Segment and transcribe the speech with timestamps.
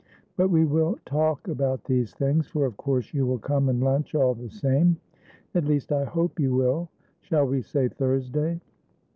[0.35, 4.15] But we will talk about these things, for of course you will come and lunch
[4.15, 4.97] all the same,
[5.53, 6.89] at least I hope you will.
[7.19, 8.59] Shall we say Thursday?